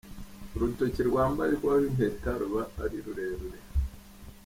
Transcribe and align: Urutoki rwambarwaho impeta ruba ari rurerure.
Urutoki 0.55 1.01
rwambarwaho 1.09 1.79
impeta 1.89 2.29
ruba 2.39 2.61
ari 2.83 2.97
rurerure. 3.05 3.59